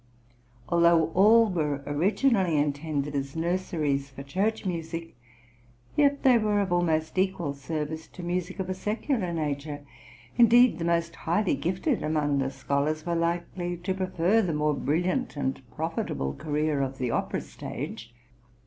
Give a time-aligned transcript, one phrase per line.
[0.67, 5.15] Though all were originally intended as nurseries for church music,
[5.95, 9.81] yet they were of almost equal service to music of a secular nature;
[10.39, 15.35] indeed, the most highly gifted among the scholars were likely to prefer the more brilliant
[15.37, 18.11] and profitable career of the opera stage.